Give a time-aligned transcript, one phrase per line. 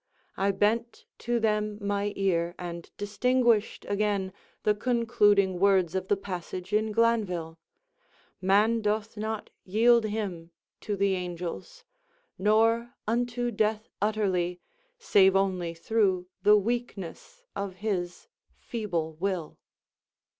[0.35, 6.73] I bent to them my ear and distinguished, again, the concluding words of the passage
[6.73, 11.83] in Glanvill—"Man doth not yield him to the angels,
[12.39, 14.59] nor unto death utterly,
[14.97, 18.27] save only through the weakness of his
[18.57, 19.59] feeble will."